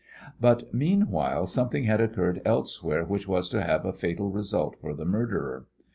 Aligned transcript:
But, 0.39 0.73
meanwhile, 0.73 1.45
something 1.45 1.83
had 1.83 2.01
occurred 2.01 2.41
elsewhere 2.43 3.05
which 3.05 3.27
was 3.27 3.47
to 3.49 3.61
have 3.61 3.85
a 3.85 3.93
fatal 3.93 4.31
result 4.31 4.75
for 4.81 4.95
the 4.95 5.05
murderer. 5.05 5.67